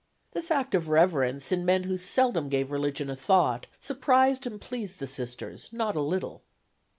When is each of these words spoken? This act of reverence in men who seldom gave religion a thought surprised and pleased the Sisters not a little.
This 0.31 0.49
act 0.49 0.73
of 0.73 0.89
reverence 0.89 1.51
in 1.51 1.63
men 1.63 1.83
who 1.83 1.95
seldom 1.95 2.49
gave 2.49 2.71
religion 2.71 3.07
a 3.07 3.15
thought 3.15 3.67
surprised 3.79 4.47
and 4.47 4.59
pleased 4.59 4.97
the 4.99 5.05
Sisters 5.05 5.69
not 5.71 5.95
a 5.95 6.01
little. 6.01 6.41